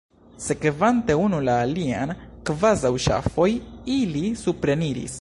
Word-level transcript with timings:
Sekvante 0.43 1.17
unu 1.25 1.41
la 1.49 1.57
alian 1.65 2.15
kvazaŭ 2.49 2.93
ŝafoj, 3.07 3.49
ili 4.01 4.29
supreniris. 4.45 5.09